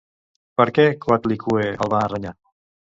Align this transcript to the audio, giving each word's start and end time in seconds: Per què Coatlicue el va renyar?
Per 0.61 0.65
què 0.77 0.87
Coatlicue 1.05 1.69
el 1.87 1.95
va 1.97 2.05
renyar? 2.11 2.37